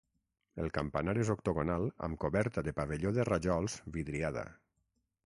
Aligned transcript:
El 0.61 0.69
campanar 0.75 1.13
és 1.23 1.27
octogonal 1.33 1.85
amb 2.07 2.17
coberta 2.23 2.63
de 2.67 2.73
pavelló 2.79 3.11
de 3.19 3.27
rajols 3.29 3.75
vidriada. 3.99 4.47